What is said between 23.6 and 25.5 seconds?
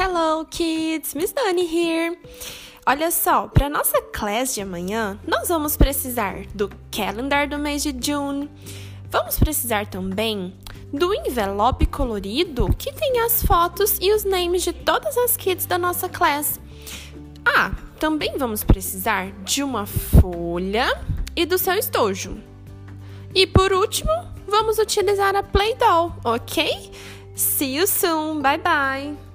último, vamos utilizar a